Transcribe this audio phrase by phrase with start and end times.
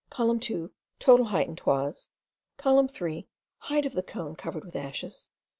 [0.09, 2.09] Column 2: Total height in toises.
[2.57, 3.27] Column 3:
[3.59, 5.29] Height of the cone covered with ashes.